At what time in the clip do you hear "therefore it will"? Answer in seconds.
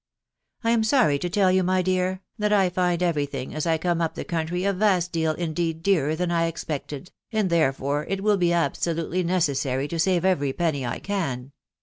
7.51-8.37